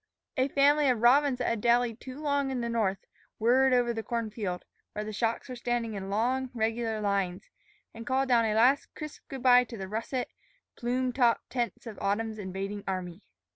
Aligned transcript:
A 0.35 0.47
family 0.47 0.89
of 0.89 0.99
robins 1.03 1.37
that 1.37 1.47
had 1.47 1.61
dallied 1.61 1.99
too 2.01 2.19
long 2.19 2.49
in 2.49 2.61
the 2.61 2.69
north 2.69 3.05
whirred 3.37 3.71
over 3.71 3.93
the 3.93 4.01
corn 4.01 4.31
field, 4.31 4.65
where 4.93 5.05
the 5.05 5.13
shocks 5.13 5.47
were 5.47 5.55
standing 5.55 5.93
in 5.93 6.09
long, 6.09 6.49
regular 6.55 6.99
lines, 6.99 7.51
and 7.93 8.07
called 8.07 8.27
down 8.27 8.45
a 8.45 8.55
last 8.55 8.87
crisp 8.95 9.21
good 9.27 9.43
by 9.43 9.63
to 9.65 9.77
the 9.77 9.87
russet, 9.87 10.29
plume 10.75 11.13
topped 11.13 11.51
tents 11.51 11.85
of 11.85 11.99
autumn's 12.01 12.39
invading 12.39 12.83
army. 12.87 13.21